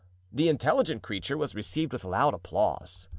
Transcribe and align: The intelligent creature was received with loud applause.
The 0.33 0.49
intelligent 0.49 1.03
creature 1.03 1.37
was 1.37 1.53
received 1.53 1.93
with 1.93 2.03
loud 2.05 2.33
applause. 2.33 3.07